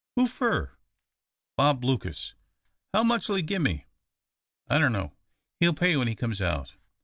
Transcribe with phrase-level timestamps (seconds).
[0.15, 0.71] "Who fur?"
[1.57, 2.33] "Bob Lucas."
[2.91, 3.85] "How much'll he gimme?"
[4.67, 5.13] "I dunno.
[5.59, 6.73] He'll pay when he comes out."